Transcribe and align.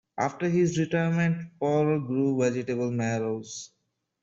After 0.17 0.49
his 0.49 0.79
retirement, 0.79 1.51
Poirot 1.59 2.07
grew 2.07 2.35
vegetable 2.39 2.89
marrows. 2.89 3.69